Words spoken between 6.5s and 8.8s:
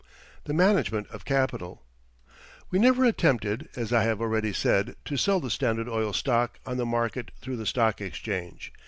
on the market through the Stock Exchange.